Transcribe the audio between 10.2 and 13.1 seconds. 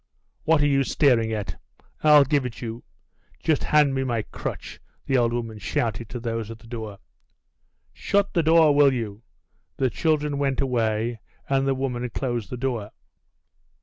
went away, and the woman closed the door.